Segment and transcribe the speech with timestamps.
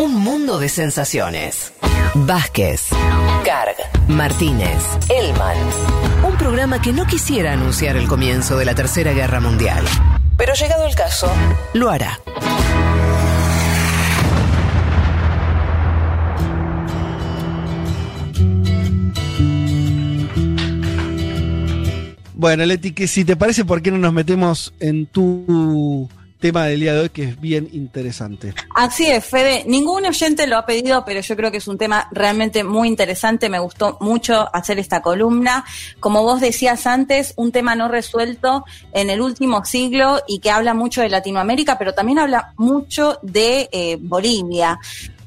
[0.00, 1.74] Un mundo de sensaciones.
[2.14, 2.86] Vázquez,
[3.44, 3.76] Carg,
[4.08, 5.58] Martínez, Elman.
[6.26, 9.84] Un programa que no quisiera anunciar el comienzo de la Tercera Guerra Mundial.
[10.38, 11.30] Pero llegado el caso,
[11.74, 12.18] lo hará.
[22.32, 26.08] Bueno, Leti, que si te parece, ¿por qué no nos metemos en tu
[26.40, 28.54] tema del día de hoy que es bien interesante.
[28.74, 29.64] Así es, Fede.
[29.66, 33.48] Ningún oyente lo ha pedido, pero yo creo que es un tema realmente muy interesante.
[33.48, 35.64] Me gustó mucho hacer esta columna.
[36.00, 40.74] Como vos decías antes, un tema no resuelto en el último siglo y que habla
[40.74, 44.78] mucho de Latinoamérica, pero también habla mucho de eh, Bolivia.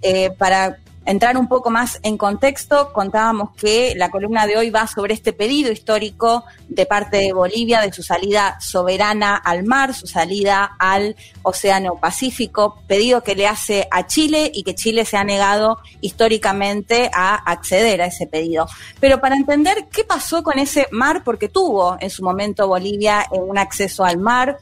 [0.01, 4.87] Eh, para entrar un poco más en contexto, contábamos que la columna de hoy va
[4.87, 10.07] sobre este pedido histórico de parte de Bolivia de su salida soberana al mar, su
[10.07, 15.23] salida al Océano Pacífico, pedido que le hace a Chile y que Chile se ha
[15.23, 18.67] negado históricamente a acceder a ese pedido.
[18.99, 23.57] Pero para entender qué pasó con ese mar, porque tuvo en su momento Bolivia un
[23.57, 24.57] acceso al mar,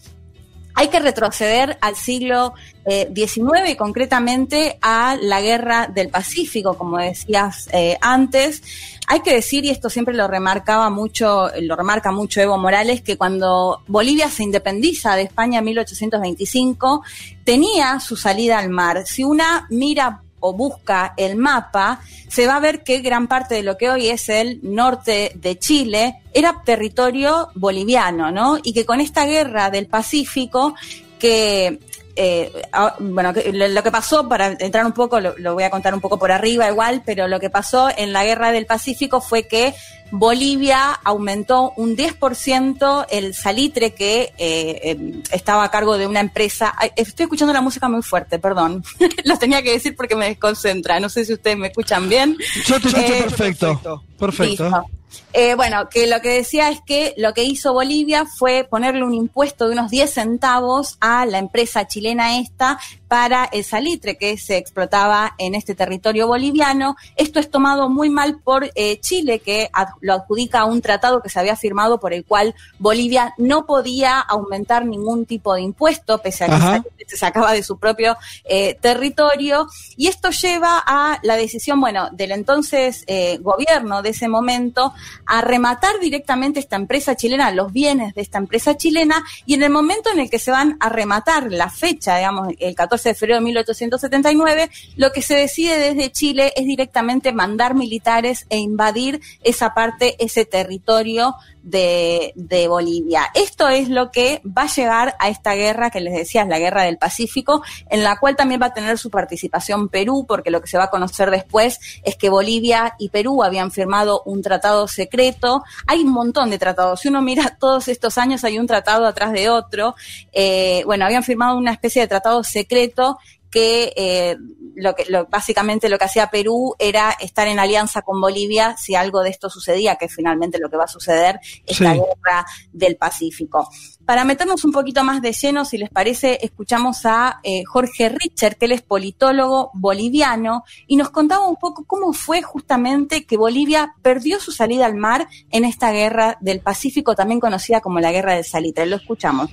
[0.73, 2.53] hay que retroceder al siglo
[2.85, 8.63] XIX eh, y concretamente a la guerra del Pacífico, como decías eh, antes.
[9.07, 13.17] Hay que decir, y esto siempre lo remarcaba mucho, lo remarca mucho Evo Morales, que
[13.17, 17.03] cuando Bolivia se independiza de España en 1825,
[17.43, 19.05] tenía su salida al mar.
[19.05, 23.63] Si una mira o busca el mapa, se va a ver que gran parte de
[23.63, 28.59] lo que hoy es el norte de Chile era territorio boliviano, ¿no?
[28.61, 30.75] Y que con esta guerra del Pacífico,
[31.17, 31.79] que
[32.15, 35.93] eh, ah, bueno, lo, que pasó, para entrar un poco, lo, lo, voy a contar
[35.93, 39.47] un poco por arriba igual, pero lo que pasó en la guerra del Pacífico fue
[39.47, 39.73] que
[40.11, 46.75] Bolivia aumentó un 10% el salitre que eh, em, estaba a cargo de una empresa.
[46.95, 48.83] estoy escuchando la música muy fuerte, perdón.
[49.23, 50.99] Lo tenía que decir porque me desconcentra.
[50.99, 52.37] No sé si ustedes me escuchan bien.
[52.65, 54.03] Yo te escucho eh, perfecto.
[54.19, 54.85] Perfecto.
[55.33, 59.13] Eh, bueno, que lo que decía es que lo que hizo Bolivia fue ponerle un
[59.13, 64.57] impuesto de unos 10 centavos a la empresa chilena esta para el salitre que se
[64.57, 66.95] explotaba en este territorio boliviano.
[67.15, 69.69] Esto es tomado muy mal por eh, Chile, que
[70.01, 74.19] lo adjudica a un tratado que se había firmado por el cual Bolivia no podía
[74.19, 79.67] aumentar ningún tipo de impuesto, pese a que se sacaba de su propio eh, territorio.
[79.97, 84.93] Y esto lleva a la decisión, bueno, del entonces eh, gobierno de ese momento
[85.25, 89.69] a rematar directamente esta empresa chilena, los bienes de esta empresa chilena, y en el
[89.69, 93.39] momento en el que se van a rematar la fecha, digamos, el 14 de febrero
[93.39, 99.73] de 1879, lo que se decide desde Chile es directamente mandar militares e invadir esa
[99.73, 102.33] parte, ese territorio de,
[102.67, 103.29] Bolivia.
[103.33, 106.59] Esto es lo que va a llegar a esta guerra que les decía, es la
[106.59, 110.61] guerra del Pacífico, en la cual también va a tener su participación Perú, porque lo
[110.61, 114.87] que se va a conocer después es que Bolivia y Perú habían firmado un tratado
[114.87, 115.63] secreto.
[115.87, 117.01] Hay un montón de tratados.
[117.01, 119.95] Si uno mira todos estos años, hay un tratado atrás de otro.
[120.31, 123.17] Eh, bueno, habían firmado una especie de tratado secreto
[123.51, 124.37] que eh,
[124.75, 128.95] lo que lo, básicamente lo que hacía Perú era estar en alianza con Bolivia si
[128.95, 132.95] algo de esto sucedía, que finalmente lo que va a suceder es la guerra del
[132.95, 133.69] Pacífico.
[134.05, 138.57] Para meternos un poquito más de lleno, si les parece, escuchamos a eh, Jorge Richer,
[138.57, 143.93] que él es politólogo boliviano, y nos contaba un poco cómo fue justamente que Bolivia
[144.01, 148.35] perdió su salida al mar en esta guerra del Pacífico, también conocida como la guerra
[148.35, 148.85] del Salitre.
[148.85, 149.49] Lo escuchamos.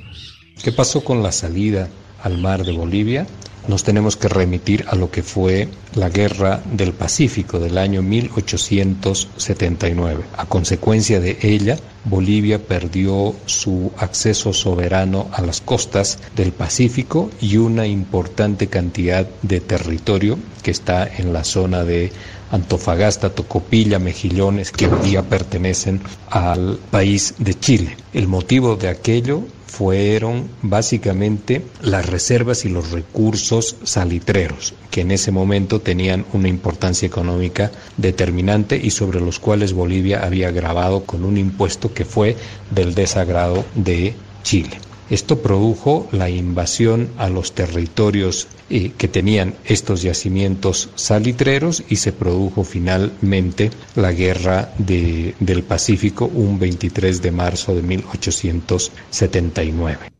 [0.63, 1.89] ¿Qué pasó con la salida
[2.23, 3.27] al mar de Bolivia?
[3.69, 10.25] nos tenemos que remitir a lo que fue la Guerra del Pacífico del año 1879.
[10.37, 17.59] A consecuencia de ella, Bolivia perdió su acceso soberano a las costas del Pacífico y
[17.59, 22.11] una importante cantidad de territorio que está en la zona de
[22.51, 27.99] Antofagasta, Tocopilla, Mejillones, que hoy día pertenecen al país de Chile.
[28.15, 35.31] El motivo de aquello fueron básicamente las reservas y los recursos salitreros, que en ese
[35.31, 41.37] momento tenían una importancia económica determinante y sobre los cuales Bolivia había grabado con un
[41.37, 42.37] impuesto que fue
[42.71, 44.88] del desagrado de Chile.
[45.11, 52.13] Esto produjo la invasión a los territorios eh, que tenían estos yacimientos salitreros y se
[52.13, 60.18] produjo finalmente la guerra del Pacífico un 23 de marzo de 1879.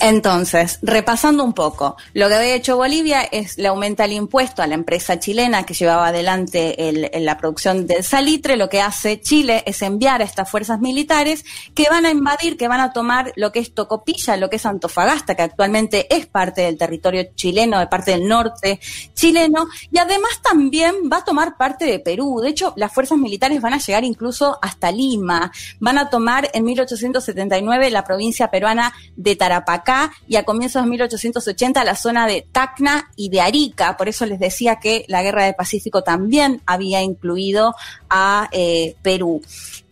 [0.00, 4.66] Entonces, repasando un poco, lo que había hecho Bolivia es le aumenta el impuesto a
[4.66, 8.56] la empresa chilena que llevaba adelante el, la producción del salitre.
[8.56, 11.44] Lo que hace Chile es enviar a estas fuerzas militares
[11.74, 14.64] que van a invadir, que van a tomar lo que es Tocopilla, lo que es
[14.64, 18.80] Antofagasta, que actualmente es parte del territorio chileno, de parte del norte
[19.12, 22.40] chileno, y además también va a tomar parte de Perú.
[22.40, 25.52] De hecho, las fuerzas militares van a llegar incluso hasta Lima.
[25.78, 29.89] Van a tomar en 1879 la provincia peruana de Tarapacá
[30.28, 33.96] y a comienzos de 1880 la zona de Tacna y de Arica.
[33.96, 37.74] Por eso les decía que la Guerra del Pacífico también había incluido
[38.08, 39.42] a eh, Perú.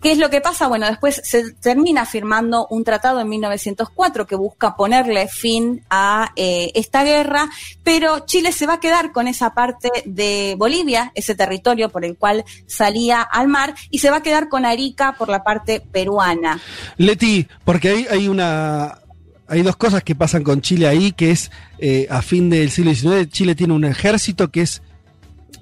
[0.00, 0.68] ¿Qué es lo que pasa?
[0.68, 6.70] Bueno, después se termina firmando un tratado en 1904 que busca ponerle fin a eh,
[6.74, 7.50] esta guerra,
[7.82, 12.16] pero Chile se va a quedar con esa parte de Bolivia, ese territorio por el
[12.16, 16.60] cual salía al mar, y se va a quedar con Arica por la parte peruana.
[16.96, 19.00] Leti, porque hay, hay una
[19.48, 22.94] hay dos cosas que pasan con Chile ahí, que es eh, a fin del siglo
[22.94, 24.82] XIX, Chile tiene un ejército que es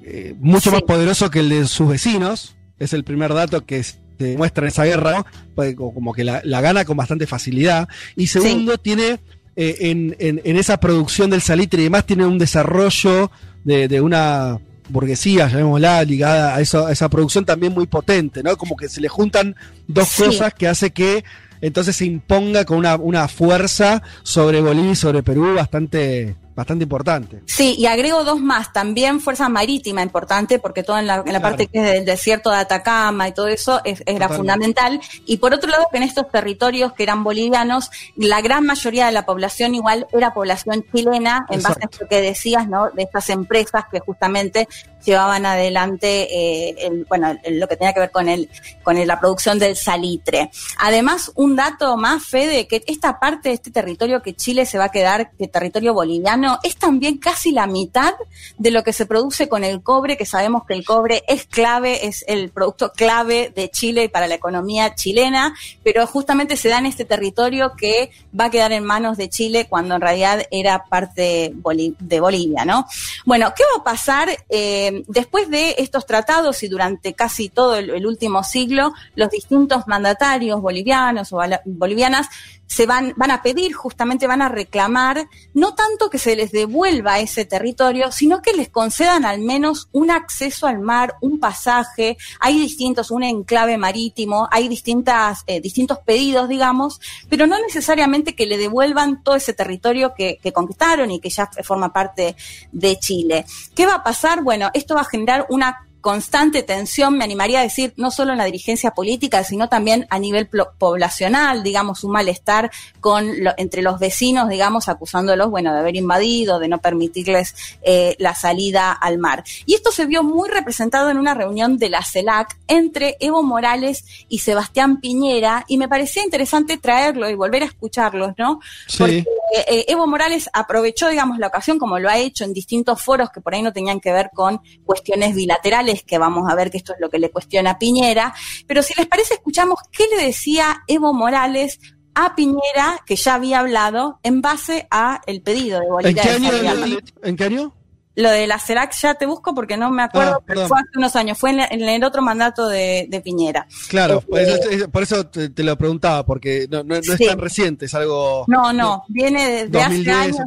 [0.02, 2.56] eh, mucho más poderoso que el de sus vecinos.
[2.78, 5.24] Es el primer dato que se muestra en esa guerra,
[5.54, 7.88] pues, como que la, gana con bastante facilidad.
[8.16, 9.20] Y segundo, tiene
[9.54, 13.30] eh, en, en, esa producción del salitre y demás, tiene un desarrollo
[13.64, 18.56] de, una burguesía, llamémosla, ligada a, eso, a esa producción también muy potente, ¿no?
[18.56, 19.56] Como que se le juntan
[19.88, 21.24] dos cosas que hace que
[21.60, 27.42] entonces se imponga con una, una fuerza sobre Bolivia y sobre Perú bastante, bastante importante.
[27.44, 31.40] Sí, y agrego dos más, también fuerza marítima importante, porque toda en la, en la
[31.40, 34.98] parte que es del desierto de Atacama y todo eso era fundamental.
[35.26, 39.12] Y por otro lado, que en estos territorios que eran bolivianos, la gran mayoría de
[39.12, 42.90] la población igual era población chilena, en base a lo que decías, ¿no?
[42.90, 44.66] De estas empresas que justamente
[45.04, 48.50] llevaban adelante, eh, bueno, lo que tenía que ver con el,
[48.82, 50.50] con la producción del salitre.
[50.78, 54.84] Además, un dato más, Fede, que esta parte de este territorio que Chile se va
[54.84, 58.14] a quedar, de territorio boliviano, es también casi la mitad
[58.58, 62.06] de lo que se produce con el cobre, que sabemos que el cobre es clave,
[62.06, 66.78] es el producto clave de Chile y para la economía chilena, pero justamente se da
[66.78, 70.84] en este territorio que va a quedar en manos de Chile cuando en realidad era
[70.84, 71.52] parte
[71.98, 72.86] de Bolivia, ¿no?
[73.24, 78.06] Bueno, ¿qué va a pasar eh, después de estos tratados y durante casi todo el
[78.06, 78.92] último siglo?
[79.14, 82.28] Los distintos mandatarios bolivianos o bolivianas
[82.66, 87.20] se van, van a pedir, justamente van a reclamar, no tanto que se les devuelva
[87.20, 92.58] ese territorio, sino que les concedan al menos un acceso al mar, un pasaje, hay
[92.58, 98.58] distintos, un enclave marítimo, hay distintas, eh, distintos pedidos, digamos, pero no necesariamente que le
[98.58, 102.36] devuelvan todo ese territorio que, que conquistaron y que ya forma parte
[102.72, 103.46] de Chile.
[103.74, 104.42] ¿Qué va a pasar?
[104.42, 108.38] Bueno, esto va a generar una constante tensión, me animaría a decir, no solo en
[108.38, 110.48] la dirigencia política, sino también a nivel
[110.78, 112.70] poblacional, digamos, un malestar
[113.00, 118.36] con entre los vecinos, digamos, acusándolos, bueno, de haber invadido, de no permitirles eh, la
[118.36, 119.42] salida al mar.
[119.66, 124.04] Y esto se vio muy representado en una reunión de la CELAC entre Evo Morales
[124.28, 128.60] y Sebastián Piñera, y me parecía interesante traerlo y volver a escucharlos, ¿no?
[128.96, 133.30] Porque eh, Evo Morales aprovechó, digamos, la ocasión, como lo ha hecho en distintos foros
[133.30, 136.78] que por ahí no tenían que ver con cuestiones bilaterales, que vamos a ver que
[136.78, 138.34] esto es lo que le cuestiona a Piñera.
[138.66, 141.78] Pero si les parece, escuchamos qué le decía Evo Morales
[142.14, 146.22] a Piñera, que ya había hablado, en base a el pedido de Bolivia.
[146.22, 146.98] ¿En qué año?
[147.22, 147.74] ¿En qué año?
[148.16, 150.88] Lo de la CERAC ya te busco porque no me acuerdo, ah, pero fue hace
[150.96, 153.66] unos años, fue en, el otro mandato de, Piñera.
[153.88, 158.44] Claro, este, por eso, te, lo preguntaba, porque no, es tan reciente, es algo...
[158.48, 160.38] No, no, viene de, hace años.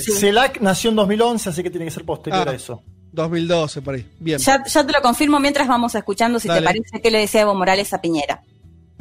[0.00, 2.82] Sí, CELAC nació en 2011, así que tiene que ser posterior a ah, eso.
[3.12, 4.06] 2012, por ahí.
[4.18, 4.38] Bien.
[4.38, 7.92] Ya, te lo confirmo mientras vamos escuchando, si te parece, qué le decía Evo Morales
[7.92, 8.42] a Piñera.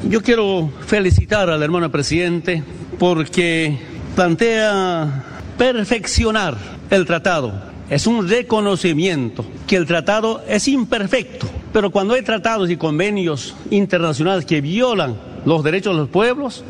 [0.10, 2.64] Yo quiero felicitar al hermano presidente
[3.00, 3.80] porque
[4.14, 5.24] plantea
[5.58, 6.58] perfeccionar
[6.90, 12.76] el tratado es un reconocimiento que el tratado es imperfecto, pero cuando hay tratados y
[12.76, 16.64] convenios internacionales que violan los derechos de los pueblos,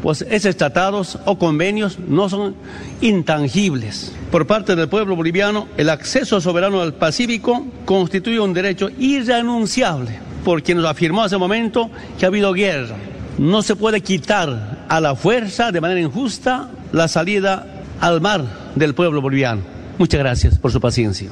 [0.00, 2.54] pues esos tratados o convenios no son
[3.00, 4.12] intangibles.
[4.30, 10.62] Por parte del pueblo boliviano, el acceso soberano al Pacífico constituye un derecho irrenunciable, por
[10.62, 12.94] quien nos afirmó hace un momento que ha habido guerra.
[13.38, 18.44] No se puede quitar a la fuerza de manera injusta la salida al mar
[18.76, 19.79] del pueblo boliviano.
[20.00, 21.28] Muchas gracias por su paciencia.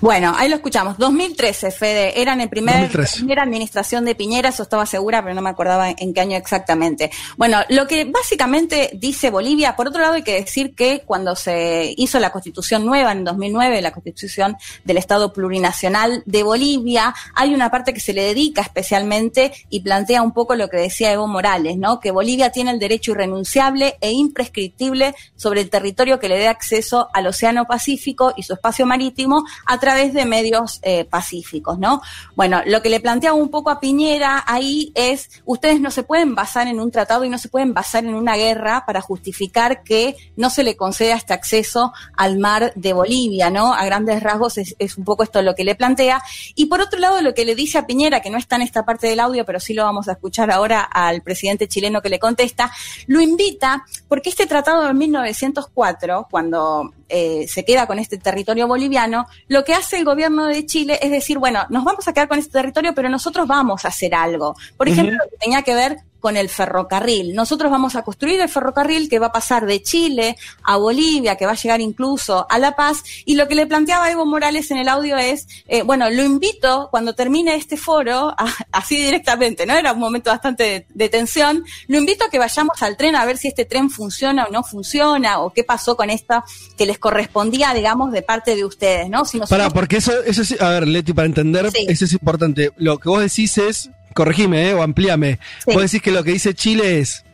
[0.00, 0.96] Bueno, ahí lo escuchamos.
[0.96, 3.16] 2013, Fede, eran en primer, 2013.
[3.16, 7.10] primera administración de Piñera, eso estaba segura, pero no me acordaba en qué año exactamente.
[7.36, 11.94] Bueno, lo que básicamente dice Bolivia, por otro lado hay que decir que cuando se
[11.96, 17.68] hizo la constitución nueva en 2009, la constitución del Estado plurinacional de Bolivia, hay una
[17.68, 21.76] parte que se le dedica especialmente y plantea un poco lo que decía Evo Morales,
[21.76, 21.98] ¿no?
[21.98, 27.08] Que Bolivia tiene el derecho irrenunciable e imprescriptible sobre el territorio que le dé acceso
[27.12, 32.02] al Océano Pacífico y su espacio marítimo a través de medios eh, pacíficos, ¿no?
[32.36, 36.34] Bueno, lo que le planteaba un poco a Piñera ahí es, ustedes no se pueden
[36.34, 40.16] basar en un tratado y no se pueden basar en una guerra para justificar que
[40.36, 43.72] no se le conceda este acceso al mar de Bolivia, ¿no?
[43.72, 46.22] A grandes rasgos es un poco esto lo que le plantea.
[46.54, 48.84] Y por otro lado, lo que le dice a Piñera, que no está en esta
[48.84, 52.18] parte del audio, pero sí lo vamos a escuchar ahora al presidente chileno que le
[52.18, 52.70] contesta,
[53.06, 59.26] lo invita porque este tratado de 1904, cuando eh, se queda con este territorio boliviano,
[59.46, 62.38] lo que hace el gobierno de Chile es decir, bueno, nos vamos a quedar con
[62.38, 64.54] este territorio, pero nosotros vamos a hacer algo.
[64.76, 67.34] Por ejemplo, lo que tenía que ver con el ferrocarril.
[67.34, 71.46] Nosotros vamos a construir el ferrocarril que va a pasar de Chile a Bolivia, que
[71.46, 73.02] va a llegar incluso a La Paz.
[73.24, 76.88] Y lo que le planteaba Evo Morales en el audio es, eh, bueno, lo invito
[76.90, 79.74] cuando termine este foro, a- así directamente, ¿no?
[79.74, 81.64] Era un momento bastante de, de tensión.
[81.86, 84.62] Lo invito a que vayamos al tren a ver si este tren funciona o no
[84.64, 86.44] funciona, o qué pasó con esta
[86.76, 89.24] que les correspondía, digamos, de parte de ustedes, ¿no?
[89.24, 91.86] Si nosotros- Para, porque eso, eso es, a ver, Leti, para entender, Sí.
[91.88, 92.72] eso es importante.
[92.76, 95.38] Lo que vos decís es, corregime, eh, o amplíame.
[95.64, 95.72] Sí.
[95.72, 97.24] Vos decís que lo que dice Chile es,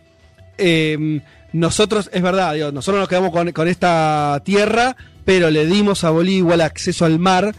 [0.59, 1.21] eh,
[1.53, 6.11] nosotros, es verdad, digo, nosotros nos quedamos con, con esta tierra, pero le dimos a
[6.11, 7.55] Bolivia igual acceso al mar,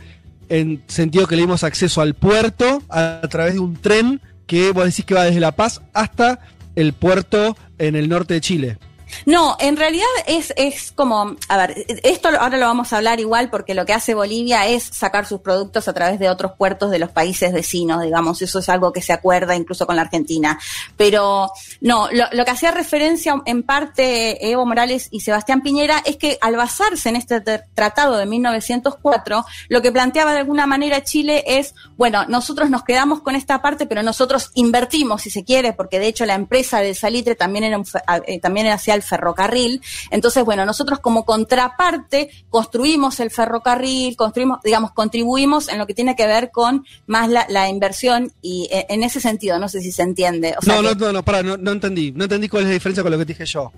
[0.50, 4.72] en sentido que le dimos acceso al puerto a, a través de un tren que
[4.72, 6.40] vos decís que va desde La Paz hasta
[6.76, 8.78] el puerto en el norte de Chile.
[9.26, 13.50] No, en realidad es, es como, a ver, esto ahora lo vamos a hablar igual
[13.50, 17.00] porque lo que hace Bolivia es sacar sus productos a través de otros puertos de
[17.00, 20.60] los países vecinos, digamos, eso es algo que se acuerda incluso con la Argentina.
[20.98, 21.50] Pero
[21.82, 26.38] no, lo, lo que hacía referencia en parte Evo Morales y Sebastián Piñera es que
[26.42, 27.42] al basarse en este
[27.74, 33.22] tratado de 1904, lo que planteaba de alguna manera Chile es, bueno, nosotros nos quedamos
[33.22, 36.96] con esta parte, pero nosotros invertimos, si se quiere, porque de hecho la empresa del
[36.96, 37.82] salitre también era
[38.26, 39.82] eh, también hacía el ferrocarril.
[40.10, 46.16] Entonces, bueno, nosotros como contraparte construimos el ferrocarril, construimos, digamos, contribuimos en lo que tiene
[46.16, 49.92] que ver con más la, la inversión y eh, en ese sentido, no sé si
[49.92, 50.56] se entiende.
[50.58, 52.12] O sea no, que- no, no, no, pará, no, no entendí.
[52.12, 53.72] No entendí cuál es la diferencia con lo que dije yo.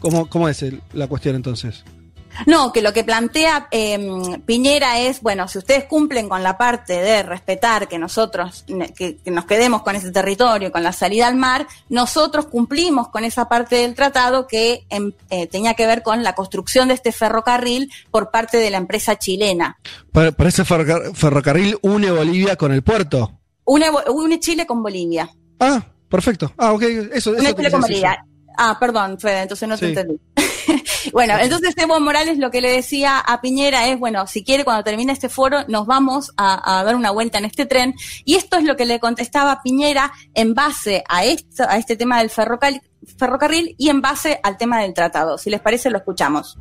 [0.00, 1.82] ¿Cómo, cómo es el- la cuestión entonces?
[2.46, 3.98] No, que lo que plantea eh,
[4.46, 8.64] Piñera es, bueno, si ustedes cumplen con la parte de respetar que nosotros,
[8.96, 13.24] que, que nos quedemos con ese territorio, con la salida al mar, nosotros cumplimos con
[13.24, 17.12] esa parte del tratado que em, eh, tenía que ver con la construcción de este
[17.12, 19.78] ferrocarril por parte de la empresa chilena.
[20.12, 23.32] Por ese ferrocar- ferrocarril une Bolivia con el puerto.
[23.64, 25.28] Une, Chile con Bolivia.
[25.60, 26.52] Ah, perfecto.
[26.56, 27.80] Ah, ok, eso, eso Une Chile con.
[27.82, 28.24] Bolivia.
[28.56, 29.92] Ah, perdón, Fede, entonces no te Sí.
[29.92, 30.20] entendí.
[31.12, 34.84] bueno, entonces Evo Morales lo que le decía a Piñera es, bueno, si quiere cuando
[34.84, 37.94] termine este foro nos vamos a, a dar una vuelta en este tren
[38.24, 42.18] y esto es lo que le contestaba Piñera en base a esto, a este tema
[42.18, 42.80] del ferrocarril,
[43.16, 45.38] ferrocarril y en base al tema del tratado.
[45.38, 46.58] Si les parece lo escuchamos.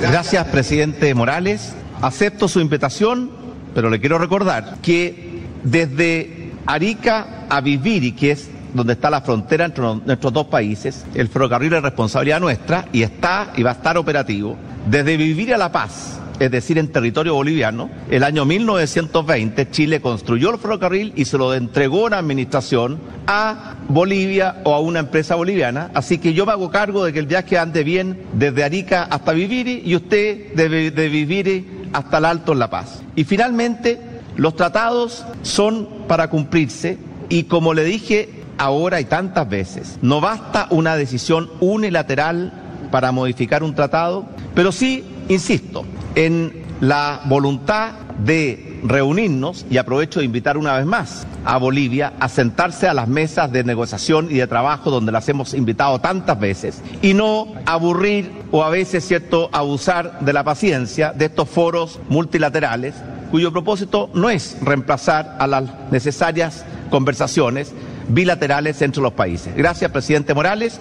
[0.00, 1.74] Gracias, presidente Morales.
[2.00, 3.30] Acepto su invitación,
[3.74, 9.64] pero le quiero recordar que desde Arica a Viviri, que es donde está la frontera
[9.64, 13.96] entre nuestros dos países, el ferrocarril es responsabilidad nuestra y está y va a estar
[13.96, 14.56] operativo.
[14.86, 20.50] Desde Viviri a La Paz, es decir, en territorio boliviano, el año 1920 Chile construyó
[20.50, 25.90] el ferrocarril y se lo entregó una administración a Bolivia o a una empresa boliviana.
[25.94, 29.32] Así que yo me hago cargo de que el viaje ande bien desde Arica hasta
[29.32, 33.02] Viviri y usted de, de hasta el Alto en La Paz.
[33.14, 34.00] Y finalmente,
[34.36, 36.98] los tratados son para cumplirse
[37.28, 42.52] y como le dije ahora y tantas veces, no basta una decisión unilateral
[42.92, 47.90] para modificar un tratado, pero sí, insisto, en la voluntad
[48.24, 53.08] de reunirnos, y aprovecho de invitar una vez más a Bolivia a sentarse a las
[53.08, 58.30] mesas de negociación y de trabajo donde las hemos invitado tantas veces, y no aburrir
[58.52, 62.94] o a veces, ¿cierto?, abusar de la paciencia de estos foros multilaterales,
[63.32, 67.72] cuyo propósito no es reemplazar a las necesarias conversaciones
[68.12, 69.54] bilaterales entre los países.
[69.56, 70.80] Gracias, presidente Morales.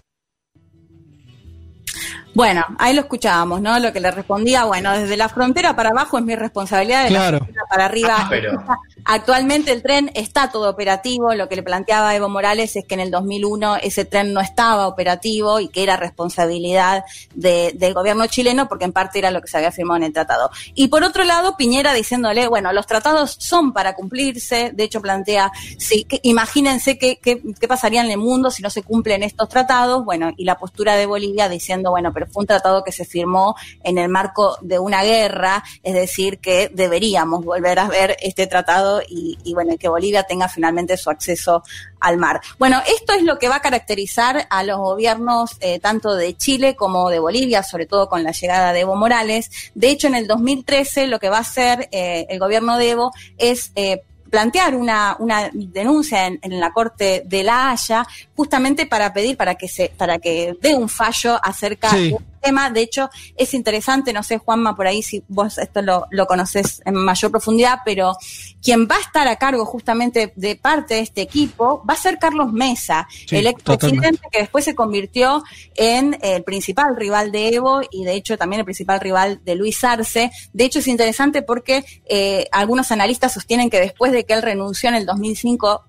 [2.33, 3.77] Bueno, ahí lo escuchábamos, ¿no?
[3.79, 7.31] Lo que le respondía, bueno, desde la frontera para abajo es mi responsabilidad, de Claro.
[7.31, 8.63] la frontera para arriba Ah, pero-
[9.03, 11.33] Actualmente el tren está todo operativo.
[11.33, 14.87] Lo que le planteaba Evo Morales es que en el 2001 ese tren no estaba
[14.87, 19.47] operativo y que era responsabilidad de, del gobierno chileno porque en parte era lo que
[19.47, 20.51] se había firmado en el tratado.
[20.75, 24.71] Y por otro lado, Piñera diciéndole, bueno, los tratados son para cumplirse.
[24.73, 28.69] De hecho, plantea, sí, que, imagínense qué, qué, qué pasaría en el mundo si no
[28.69, 30.05] se cumplen estos tratados.
[30.05, 33.55] Bueno, y la postura de Bolivia diciendo, bueno, pero fue un tratado que se firmó
[33.83, 39.01] en el marco de una guerra, es decir, que deberíamos volver a ver este tratado
[39.07, 41.63] y, bueno, que Bolivia tenga finalmente su acceso
[41.99, 42.41] al mar.
[42.57, 46.75] Bueno, esto es lo que va a caracterizar a los gobiernos eh, tanto de Chile
[46.75, 49.49] como de Bolivia, sobre todo con la llegada de Evo Morales.
[49.75, 53.11] De hecho, en el 2013 lo que va a hacer eh, el gobierno de Evo
[53.37, 59.13] es eh, plantear una, una denuncia en, en, la Corte de La Haya justamente para
[59.13, 62.09] pedir para que se para que dé un fallo acerca sí.
[62.09, 62.69] de tema.
[62.69, 66.81] De hecho, es interesante, no sé, Juanma, por ahí si vos esto lo, lo conoces
[66.85, 68.13] en mayor profundidad, pero
[68.61, 72.17] quien va a estar a cargo justamente de parte de este equipo va a ser
[72.19, 75.43] Carlos Mesa, sí, el expresidente que después se convirtió
[75.75, 79.83] en el principal rival de Evo y de hecho también el principal rival de Luis
[79.83, 80.31] Arce.
[80.53, 84.89] De hecho, es interesante porque eh, algunos analistas sostienen que después de que él renunció
[84.89, 85.83] en el 2005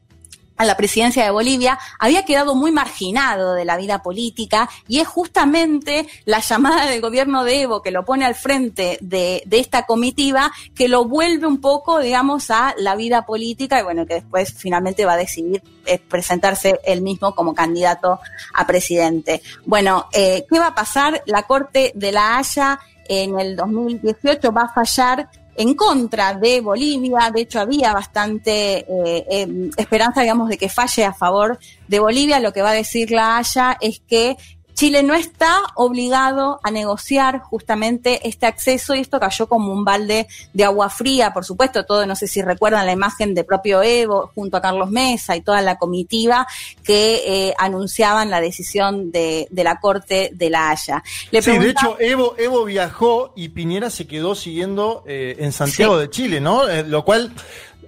[0.56, 5.08] a la presidencia de Bolivia, había quedado muy marginado de la vida política y es
[5.08, 9.84] justamente la llamada del gobierno de Evo que lo pone al frente de, de, esta
[9.84, 14.52] comitiva que lo vuelve un poco, digamos, a la vida política y bueno, que después
[14.56, 18.20] finalmente va a decidir eh, presentarse él mismo como candidato
[18.54, 19.42] a presidente.
[19.64, 21.22] Bueno, eh, ¿qué va a pasar?
[21.26, 22.78] La Corte de la Haya
[23.08, 27.30] en el 2018 va a fallar en contra de Bolivia.
[27.32, 32.40] De hecho, había bastante eh, eh, esperanza, digamos, de que falle a favor de Bolivia.
[32.40, 34.36] Lo que va a decir la Haya es que
[34.82, 40.26] Chile no está obligado a negociar justamente este acceso y esto cayó como un balde
[40.52, 44.32] de agua fría, por supuesto, todo, no sé si recuerdan la imagen de propio Evo
[44.34, 46.48] junto a Carlos Mesa y toda la comitiva
[46.82, 51.04] que eh, anunciaban la decisión de, de, la Corte de la Haya.
[51.30, 55.94] Le sí, de hecho, Evo, Evo viajó y Piñera se quedó siguiendo eh, en Santiago
[55.94, 56.00] sí.
[56.00, 56.68] de Chile, ¿no?
[56.68, 57.32] Eh, lo cual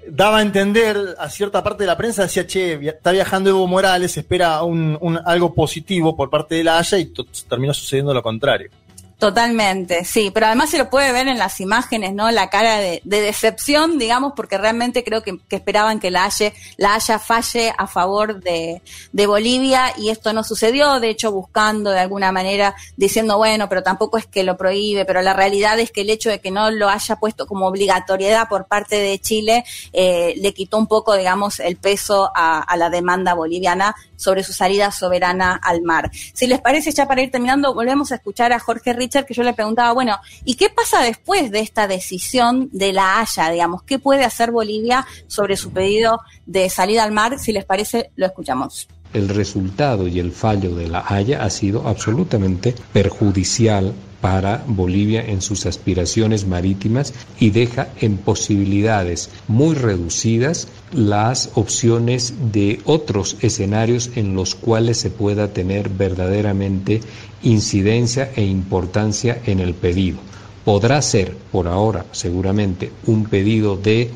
[0.08, 4.16] daba a entender a cierta parte de la prensa, decía, che, está viajando Evo Morales,
[4.16, 7.12] espera un, un algo positivo por parte de la Haya y
[7.48, 8.70] terminó sucediendo lo contrario.
[9.18, 12.30] Totalmente, sí, pero además se lo puede ver en las imágenes, ¿no?
[12.32, 16.94] La cara de, de decepción, digamos, porque realmente creo que, esperaban que la Haya, la
[16.94, 18.82] Haya falle a favor de,
[19.26, 24.18] Bolivia y esto no sucedió, de hecho buscando de alguna manera, diciendo, bueno, pero tampoco
[24.18, 26.88] es que lo prohíbe, pero la realidad es que el hecho de que no lo
[26.88, 31.76] haya puesto como obligatoriedad por parte de Chile eh, le quitó un poco, digamos, el
[31.76, 36.10] peso a, a la demanda boliviana sobre su salida soberana al mar.
[36.12, 39.52] Si les parece, ya para ir terminando, volvemos a escuchar a Jorge Que yo le
[39.52, 43.50] preguntaba, bueno, ¿y qué pasa después de esta decisión de la Haya?
[43.50, 47.38] Digamos, ¿qué puede hacer Bolivia sobre su pedido de salida al mar?
[47.38, 51.86] Si les parece, lo escuchamos el resultado y el fallo de la Haya ha sido
[51.86, 61.50] absolutamente perjudicial para Bolivia en sus aspiraciones marítimas y deja en posibilidades muy reducidas las
[61.56, 67.02] opciones de otros escenarios en los cuales se pueda tener verdaderamente
[67.42, 70.16] incidencia e importancia en el pedido.
[70.64, 74.10] Podrá ser, por ahora, seguramente, un pedido de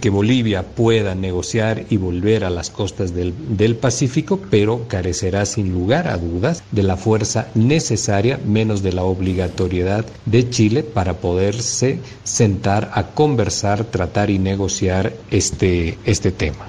[0.00, 5.72] que Bolivia pueda negociar y volver a las costas del, del, Pacífico, pero carecerá sin
[5.72, 12.00] lugar a dudas de la fuerza necesaria, menos de la obligatoriedad de Chile para poderse
[12.24, 16.68] sentar a conversar, tratar y negociar este, este tema.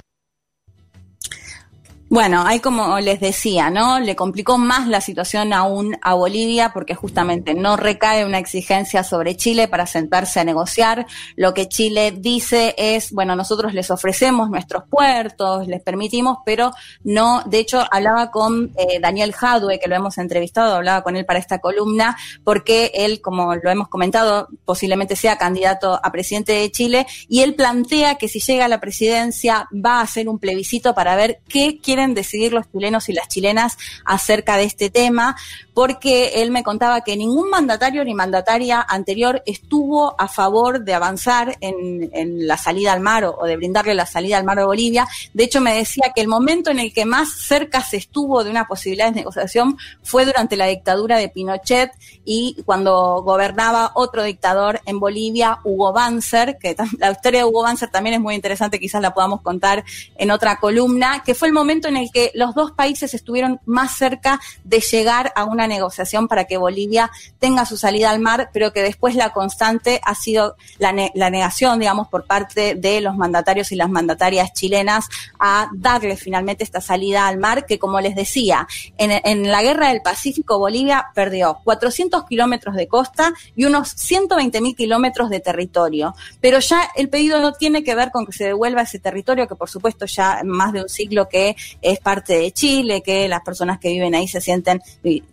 [2.10, 4.00] Bueno, ahí como les decía, ¿no?
[4.00, 9.36] Le complicó más la situación aún a Bolivia porque justamente no recae una exigencia sobre
[9.36, 11.06] Chile para sentarse a negociar.
[11.36, 16.72] Lo que Chile dice es, bueno, nosotros les ofrecemos nuestros puertos, les permitimos, pero
[17.04, 21.26] no, de hecho, hablaba con eh, Daniel Jadwe, que lo hemos entrevistado, hablaba con él
[21.26, 22.16] para esta columna,
[22.46, 27.54] porque él, como lo hemos comentado, posiblemente sea candidato a presidente de Chile, y él
[27.56, 31.82] plantea que si llega a la presidencia va a hacer un plebiscito para ver qué
[31.82, 35.36] quiere decidir los chilenos y las chilenas acerca de este tema,
[35.74, 41.56] porque él me contaba que ningún mandatario ni mandataria anterior estuvo a favor de avanzar
[41.62, 45.08] en, la salida al mar o, de brindarle la salida al mar a Bolivia.
[45.34, 48.50] De hecho, me decía que el momento en el que más cerca se estuvo de
[48.50, 51.92] una posibilidad de negociación fue durante la dictadura de Pinochet
[52.26, 57.90] y cuando gobernaba otro dictador en Bolivia, Hugo Banzer, que la historia de Hugo Banzer
[57.90, 59.84] también es muy interesante, quizás la podamos contar
[60.18, 63.98] en otra columna, que fue el momento en el que los dos países estuvieron más
[63.98, 68.74] cerca de llegar a una negociación para que Bolivia tenga su salida al mar, pero
[68.74, 73.72] que después la constante ha sido la, la negación, digamos, por parte de los mandatarios
[73.72, 75.08] y las mandatarias chilenas
[75.40, 79.90] a darle finalmente esta salida al mar, que como les decía, en, en la guerra
[79.90, 86.16] del Pacífico Bolivia perdió 400 kilómetros de costa y unos 120 mil kilómetros de territorio.
[86.42, 89.56] Pero ya el pedido no tiene que ver con que se devuelva ese territorio, que
[89.56, 93.80] por supuesto ya más de un siglo que es parte de Chile, que las personas
[93.80, 94.82] que viven ahí se sienten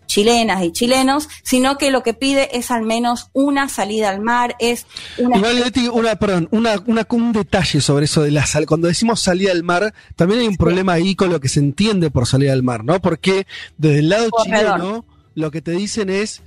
[0.07, 4.55] chilenas y chilenos, sino que lo que pide es al menos una salida al mar,
[4.59, 4.87] es
[5.19, 5.39] una...
[5.39, 8.67] Igual, Leti, una, perdón, una, una, un detalle sobre eso de la sal.
[8.67, 12.11] Cuando decimos salida al mar, también hay un problema ahí con lo que se entiende
[12.11, 13.01] por salida al mar, ¿no?
[13.01, 15.05] Porque desde el lado chileno,
[15.35, 16.43] lo que te dicen es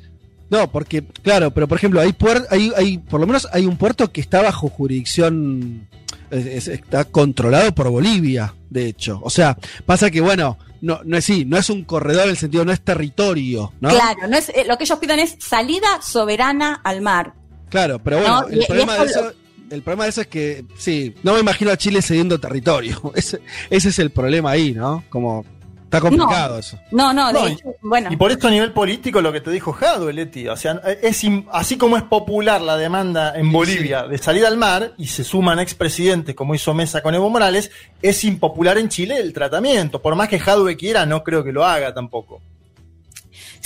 [0.49, 2.15] no, porque, claro, pero por ejemplo, hay,
[2.49, 5.88] hay, hay, por lo menos hay un puerto que está bajo jurisdicción,
[6.31, 9.19] está controlado por Bolivia, de hecho.
[9.23, 12.38] O sea, pasa que, bueno, no, no es sí, no es un corredor en el
[12.38, 13.89] sentido, no es territorio, ¿no?
[13.89, 17.33] Claro, no es, eh, lo que ellos piden es salida soberana al mar.
[17.69, 19.33] Claro, pero bueno, el, problema de eso,
[19.69, 23.12] el problema de eso es que, sí, no me imagino a Chile cediendo territorio.
[23.15, 25.03] Ese, ese es el problema ahí, ¿no?
[25.10, 25.45] Como
[25.88, 26.78] Está complicado eso.
[26.91, 28.12] No, no, de hecho, bueno.
[28.12, 31.26] Y por esto a nivel político lo que te dijo Jado, Leti, o sea, es
[31.54, 35.60] así como es popular la demanda en Bolivia de salir al mar y se suman
[35.60, 37.71] expresidentes como hizo Mesa con Evo Morales,
[38.02, 40.02] es impopular en Chile el tratamiento.
[40.02, 42.41] Por más que Jadwe quiera, no creo que lo haga tampoco.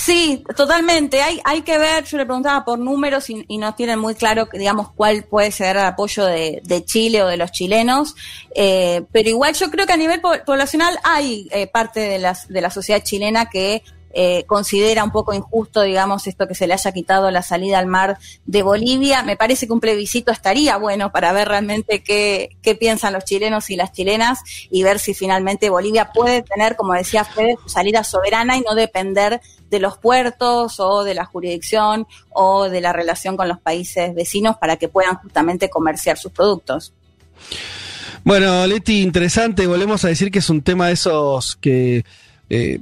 [0.02, 1.22] Sí, totalmente.
[1.22, 4.90] Hay, hay que ver, yo le preguntaba por números y, no tienen muy claro, digamos,
[4.94, 8.16] cuál puede ser el apoyo de, Chile o de los chilenos,
[8.56, 12.62] eh, pero igual yo creo que a nivel poblacional hay eh, parte de, las, de
[12.62, 16.92] la sociedad chilena que eh, considera un poco injusto, digamos, esto que se le haya
[16.92, 19.24] quitado la salida al mar de Bolivia.
[19.24, 23.70] Me parece que un plebiscito estaría bueno para ver realmente qué, qué piensan los chilenos
[23.70, 28.04] y las chilenas y ver si finalmente Bolivia puede tener, como decía Fede, su salida
[28.04, 33.38] soberana y no depender de los puertos o de la jurisdicción o de la relación
[33.38, 36.94] con los países vecinos para que puedan justamente comerciar sus productos.
[38.24, 39.66] Bueno, Leti, interesante.
[39.66, 42.06] Volvemos a decir que es un tema de esos que
[42.54, 42.80] eh,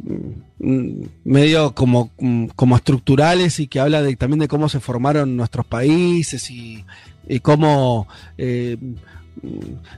[0.57, 2.09] medio como,
[2.55, 6.83] como estructurales y que habla de, también de cómo se formaron nuestros países y,
[7.27, 8.07] y cómo
[8.39, 8.77] eh,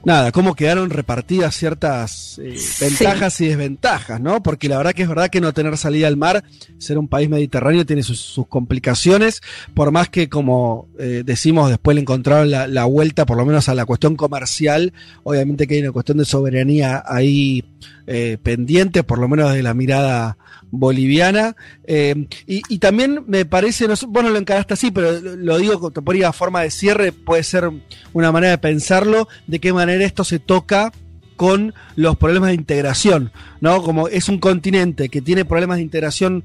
[0.04, 4.42] nada, cómo quedaron repartidas ciertas eh, ventajas y desventajas, ¿no?
[4.42, 6.44] Porque la verdad que es verdad que no tener salida al mar,
[6.78, 9.40] ser un país mediterráneo tiene sus, complicaciones,
[9.74, 13.74] por más que como eh, decimos después le encontraron la, vuelta, por lo menos a
[13.74, 17.64] la cuestión comercial, obviamente que hay una cuestión de soberanía ahí
[18.06, 20.36] eh, pendiente, por lo menos de la mirada
[20.70, 21.54] boliviana.
[21.84, 26.24] Eh, y, también me parece, no, vos no lo encaraste así, pero lo digo por
[26.24, 27.70] a forma de cierre, puede ser
[28.12, 30.92] una manera de pensarlo, de qué manera esto se toca
[31.36, 33.82] con los problemas de integración, ¿no?
[33.82, 36.44] Como es un continente que tiene problemas de integración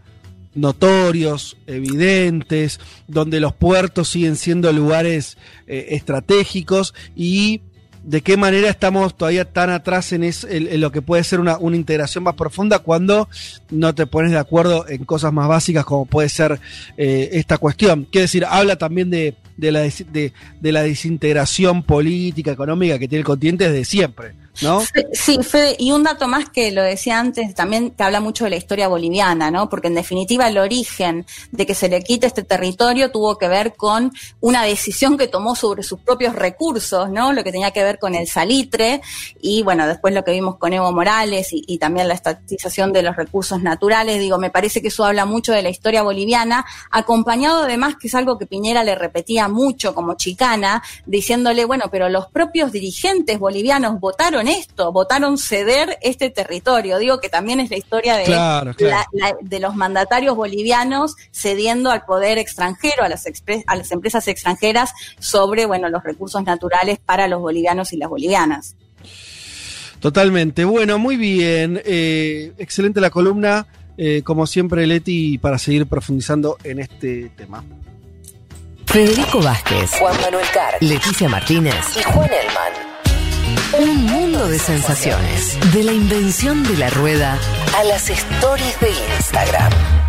[0.57, 7.61] notorios, evidentes, donde los puertos siguen siendo lugares eh, estratégicos y
[8.07, 10.23] de qué manera estamos todavía tan atrás en,
[10.79, 13.27] lo que puede ser una, integración más profunda cuando
[13.69, 16.57] no te pones de acuerdo en cosas más básicas como puede ser
[16.95, 18.07] eh, esta cuestión.
[18.09, 23.69] Quiere decir, habla también de, la, de, la desintegración política, económica que tiene el continente
[23.69, 24.31] desde siempre.
[24.61, 24.81] ¿No?
[25.13, 28.51] Sí, Fede, y un dato más que lo decía antes, también que habla mucho de
[28.51, 29.69] la historia boliviana, ¿no?
[29.69, 33.75] Porque en definitiva el origen de que se le quite este territorio tuvo que ver
[33.75, 37.33] con una decisión que tomó sobre sus propios recursos, ¿no?
[37.33, 39.01] Lo que tenía que ver con el salitre
[39.41, 43.03] y bueno, después lo que vimos con Evo Morales y, y también la estatización de
[43.03, 47.63] los recursos naturales, digo, me parece que eso habla mucho de la historia boliviana, acompañado
[47.63, 52.27] además que es algo que Piñera le repetía mucho como chicana, diciéndole, bueno, pero los
[52.27, 56.97] propios dirigentes bolivianos votaron esto, votaron ceder este territorio.
[56.97, 58.25] Digo que también es la historia de,
[59.41, 63.25] de los mandatarios bolivianos cediendo al poder extranjero, a las,
[63.67, 68.75] a las empresas extranjeras sobre bueno, los recursos naturales para los bolivianos y las bolivianas.
[69.99, 70.65] Totalmente.
[70.65, 71.81] Bueno, muy bien.
[71.85, 73.67] Eh, excelente la columna.
[73.97, 77.63] Eh, como siempre, Leti, para seguir profundizando en este tema.
[78.85, 82.96] Federico Vázquez, Juan Manuel Carr, Leticia Martínez y Juan Elman.
[83.79, 85.57] Un mundo de sensaciones.
[85.73, 87.37] De la invención de la rueda
[87.77, 90.06] a las stories de Instagram.